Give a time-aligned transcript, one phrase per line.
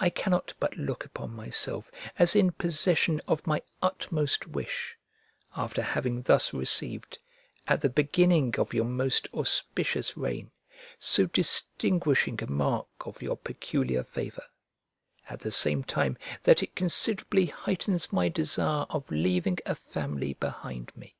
[0.00, 4.96] I cannot but look upon myself as in possession of my utmost wish,
[5.56, 7.20] after having thus received,
[7.68, 10.50] at the beginning of your most auspicious reign,
[10.98, 14.46] so distinguishing a mark of your peculiar favour;
[15.30, 20.90] at the same time that it considerably heightens my desire of leaving a family behind
[20.96, 21.14] me.